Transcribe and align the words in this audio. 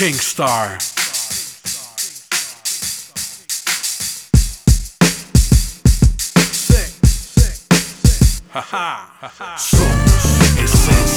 Kingstar. 0.00 0.78
Somos 9.58 10.24
esencia 10.56 11.09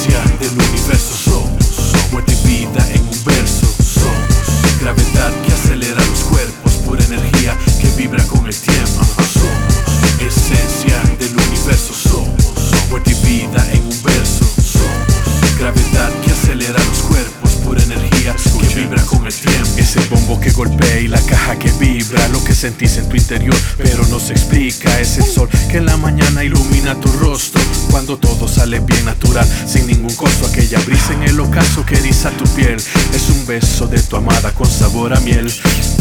Es 19.76 19.96
el 19.96 20.04
bombo 20.08 20.40
que 20.40 20.50
golpea 20.50 21.00
y 21.00 21.08
la 21.08 21.20
caja 21.20 21.58
que 21.58 21.70
vibra, 21.72 22.28
lo 22.28 22.42
que 22.44 22.54
sentís 22.54 22.96
en 22.96 23.08
tu 23.08 23.16
interior, 23.16 23.56
pero 23.76 24.06
no 24.06 24.20
se 24.20 24.32
explica. 24.32 25.00
Es 25.00 25.18
el 25.18 25.24
sol 25.24 25.48
que 25.70 25.78
en 25.78 25.86
la 25.86 25.96
mañana 25.96 26.44
ilumina 26.44 26.94
tu 27.00 27.10
rostro, 27.12 27.60
cuando 27.90 28.16
todo 28.16 28.46
sale 28.46 28.80
bien 28.80 29.04
natural, 29.04 29.46
sin 29.66 29.86
ningún 29.86 30.14
costo. 30.14 30.46
Aquella 30.46 30.78
brisa 30.80 31.12
en 31.14 31.24
el 31.24 31.40
ocaso 31.40 31.84
que 31.84 31.96
eriza 31.96 32.30
tu 32.30 32.44
piel, 32.54 32.76
es 32.76 33.30
un 33.30 33.46
beso 33.46 33.86
de 33.86 34.00
tu 34.00 34.16
amada 34.16 34.52
con 34.52 34.70
sabor 34.70 35.12
a 35.14 35.20
miel. 35.20 35.52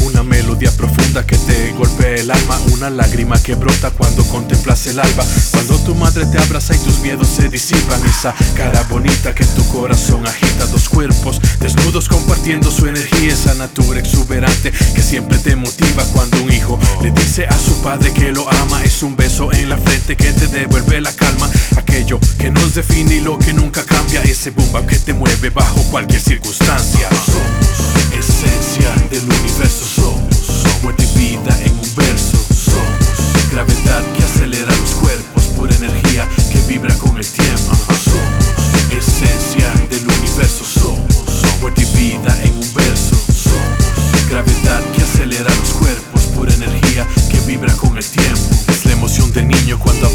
Una 0.05 0.23
melodía 0.23 0.71
profunda 0.71 1.25
que 1.25 1.37
te 1.37 1.71
golpea 1.73 2.15
el 2.15 2.31
alma, 2.31 2.59
una 2.73 2.89
lágrima 2.89 3.41
que 3.41 3.55
brota 3.55 3.91
cuando 3.91 4.23
contemplas 4.25 4.85
el 4.87 4.99
alba. 4.99 5.23
Cuando 5.51 5.77
tu 5.79 5.95
madre 5.95 6.25
te 6.25 6.37
abraza 6.39 6.75
y 6.75 6.79
tus 6.79 6.99
miedos 6.99 7.27
se 7.27 7.49
disipan, 7.49 8.01
esa 8.05 8.33
cara 8.55 8.83
bonita 8.89 9.33
que 9.33 9.45
tu 9.45 9.67
corazón 9.69 10.25
agita, 10.27 10.65
dos 10.67 10.89
cuerpos 10.89 11.39
desnudos 11.59 12.07
compartiendo 12.07 12.69
su 12.71 12.87
energía, 12.87 13.33
esa 13.33 13.53
natura 13.55 13.99
exuberante 13.99 14.71
que 14.71 15.01
siempre 15.01 15.37
te 15.37 15.55
motiva 15.55 16.03
cuando 16.13 16.41
un 16.43 16.51
hijo 16.51 16.79
le 17.01 17.11
dice 17.11 17.45
a 17.45 17.57
su 17.57 17.81
padre 17.81 18.11
que 18.13 18.31
lo 18.31 18.49
ama. 18.49 18.83
Es 18.83 19.03
un 19.03 19.15
beso 19.15 19.51
en 19.53 19.69
la 19.69 19.77
frente 19.77 20.15
que 20.15 20.33
te 20.33 20.47
devuelve 20.47 21.01
la 21.01 21.13
calma, 21.13 21.49
aquello 21.77 22.19
que 22.37 22.51
nos 22.51 22.75
define 22.75 23.15
y 23.15 23.19
lo 23.21 23.37
que 23.39 23.53
nunca 23.53 23.83
cambia, 23.85 24.21
ese 24.23 24.51
boom 24.51 24.63
que 24.87 24.97
te 24.97 25.13
mueve 25.13 25.49
bajo 25.49 25.81
cualquier 25.83 26.21
circunstancia. 26.21 27.07
Somos 28.43 28.49
esencia 28.49 28.93
del 29.09 29.23
universo, 29.23 29.85
somos. 29.85 30.81
Muerte 30.81 31.03
y 31.03 31.37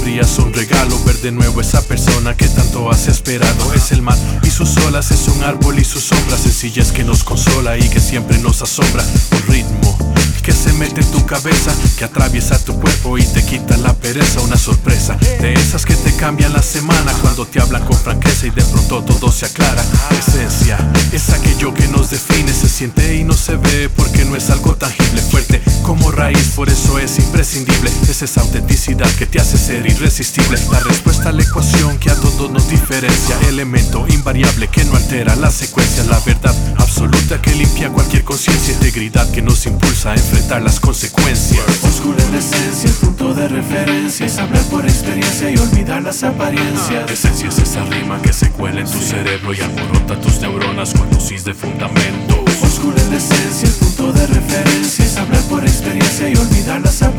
un 0.08 0.54
regalo, 0.54 0.98
ver 1.04 1.18
de 1.18 1.30
nuevo 1.30 1.60
esa 1.60 1.82
persona 1.82 2.34
que 2.34 2.48
tanto 2.48 2.90
has 2.90 3.08
esperado. 3.08 3.74
Es 3.74 3.92
el 3.92 4.00
mar 4.00 4.16
y 4.42 4.48
sus 4.48 4.74
olas, 4.78 5.10
es 5.10 5.28
un 5.28 5.42
árbol 5.44 5.78
y 5.78 5.84
sus 5.84 6.02
sombras 6.02 6.40
sencillas 6.40 6.92
que 6.92 7.04
nos 7.04 7.22
consola 7.22 7.76
y 7.76 7.86
que 7.90 8.00
siempre 8.00 8.38
nos 8.38 8.62
asombra. 8.62 9.04
Un 9.32 9.52
ritmo 9.52 9.98
que 10.42 10.52
se 10.52 10.72
mete 10.72 11.02
en 11.02 11.10
tu 11.10 11.26
cabeza, 11.26 11.74
que 11.98 12.04
atraviesa 12.04 12.58
tu 12.58 12.80
cuerpo 12.80 13.18
y 13.18 13.22
te 13.22 13.44
quita 13.44 13.76
la 13.76 13.92
pereza. 13.92 14.40
Una 14.40 14.56
sorpresa 14.56 15.14
de 15.40 15.52
esas 15.52 15.84
que 15.84 15.94
te 15.94 16.16
cambian 16.16 16.54
la 16.54 16.62
semana 16.62 17.12
cuando 17.20 17.46
te 17.46 17.60
hablan 17.60 17.84
con 17.84 17.98
franqueza 17.98 18.46
y 18.46 18.50
de 18.50 18.62
pronto 18.62 19.04
todo 19.04 19.30
se 19.30 19.44
aclara. 19.44 19.84
Esencia 20.18 20.78
es 21.12 21.28
aquello 21.28 21.74
que 21.74 21.86
nos 21.88 22.08
define, 22.08 22.50
se 22.54 22.70
siente 22.70 23.14
y 23.16 23.24
no 23.24 23.34
se 23.34 23.56
ve 23.56 23.90
porque 23.94 24.24
no 24.24 24.36
es 24.36 24.48
algo 24.48 24.74
tangible, 24.74 25.20
fuerte 25.20 25.60
como 25.89 26.11
raíz, 26.11 26.53
por 26.55 26.69
eso 26.69 26.98
es 26.98 27.19
imprescindible. 27.19 27.91
Es 28.11 28.20
esa 28.20 28.42
autenticidad 28.42 29.11
que 29.12 29.25
te 29.25 29.41
hace 29.41 29.56
ser 29.56 29.87
irresistible. 29.87 30.59
La 30.71 30.81
respuesta 30.81 31.31
a 31.31 31.32
la 31.32 31.43
ecuación 31.43 31.97
que 31.97 32.10
a 32.10 32.15
todos 32.15 32.50
nos 32.50 32.69
diferencia, 32.69 33.38
elemento 33.49 34.04
invariable 34.06 34.69
que 34.69 34.84
no 34.84 34.97
altera 34.97 35.34
la 35.37 35.50
secuencia, 35.50 36.04
la 36.04 36.21
verdad 36.21 36.54
absoluta 36.77 37.41
que 37.41 37.54
limpia 37.54 37.88
cualquier 37.88 38.22
conciencia, 38.22 38.75
integridad 38.75 39.31
que 39.31 39.41
nos 39.41 39.65
impulsa 39.65 40.10
a 40.10 40.15
enfrentar 40.16 40.60
las 40.60 40.78
consecuencias. 40.78 41.65
Oscura 41.82 42.19
es 42.22 42.31
la 42.32 42.38
esencia, 42.38 42.91
el 42.91 42.97
punto 42.97 43.32
de 43.32 43.48
referencia 43.48 44.27
es 44.27 44.37
hablar 44.37 44.65
por 44.65 44.84
experiencia 44.84 45.50
y 45.50 45.56
olvidar 45.56 46.03
las 46.03 46.22
apariencias. 46.22 47.10
Esencia 47.10 47.48
es 47.48 47.59
esa 47.60 47.82
rima 47.87 48.21
que 48.21 48.34
se 48.34 48.50
cuela 48.50 48.81
en 48.81 48.91
tu 48.91 48.98
cerebro 49.00 49.54
y 49.54 49.60
alborota 49.62 50.21
tus 50.21 50.38
neuronas 50.41 50.93
con 50.93 51.10
dosis 51.10 51.44
de 51.44 51.54
fundamento. 51.54 52.44
Oscura 52.62 52.98
es 52.98 53.09
la 53.09 53.16
esencia, 53.16 53.69
el 53.69 53.75
punto 53.75 54.12
de 54.12 54.27
referencia 54.27 55.07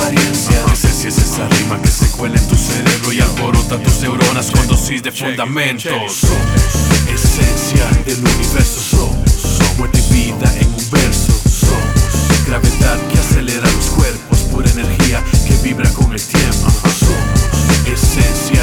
apariencia. 0.09 0.61
No 0.65 0.73
es 0.73 1.05
esa 1.05 1.47
rima 1.47 1.81
que 1.81 1.87
se 1.89 2.09
cuela 2.17 2.35
en 2.35 2.47
tu 2.47 2.55
cerebro 2.55 3.13
Y 3.13 3.19
alborota 3.21 3.81
tus 3.81 4.01
neuronas 4.01 4.51
con 4.51 4.67
dosis 4.67 5.03
de 5.03 5.11
fundamentos. 5.11 6.13
Somos 6.13 7.13
esencia 7.13 7.85
del 8.05 8.19
universo. 8.19 8.97
Somos 8.97 9.31
software 9.31 9.91
de 9.91 10.01
vida 10.13 10.53
en 10.59 10.67
un 10.67 10.89
verso. 10.91 11.33
Somos 11.47 12.45
gravedad 12.47 12.97
que 13.11 13.19
acelera 13.19 13.69
los 13.71 13.85
cuerpos 13.91 14.39
Pura 14.51 14.69
energía 14.71 15.23
que 15.47 15.55
vibra 15.63 15.89
con 15.91 16.11
el 16.13 16.21
tiempo. 16.21 16.69
Somos 16.99 17.87
esencia 17.87 18.58